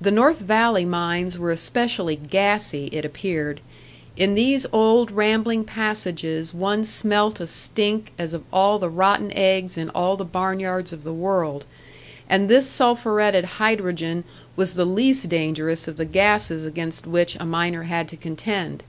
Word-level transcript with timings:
The 0.00 0.12
North 0.12 0.38
Valley 0.38 0.84
mines 0.84 1.36
were 1.36 1.50
especially 1.50 2.14
"gassy," 2.14 2.88
it 2.92 3.04
appeared. 3.04 3.60
In 4.16 4.34
these 4.36 4.66
old 4.72 5.10
rambling 5.10 5.64
passages 5.64 6.54
one 6.54 6.84
smelt 6.84 7.40
a 7.40 7.46
stink 7.48 8.12
as 8.20 8.32
of 8.32 8.44
all 8.52 8.78
the 8.78 8.88
rotten 8.88 9.32
eggs 9.32 9.76
in 9.76 9.88
all 9.90 10.16
the 10.16 10.24
barn 10.24 10.60
yards 10.60 10.92
of 10.92 11.02
the 11.02 11.12
world; 11.12 11.64
and 12.30 12.48
this 12.48 12.70
sulphuretted 12.70 13.44
hydrogen 13.58 14.22
was 14.54 14.74
the 14.74 14.86
least 14.86 15.28
dangerous 15.28 15.88
of 15.88 15.96
the 15.96 16.04
gases 16.04 16.64
against 16.64 17.04
which 17.04 17.34
a 17.40 17.44
miner 17.44 17.82
had 17.82 18.06
to 18.10 18.16
contend. 18.16 18.84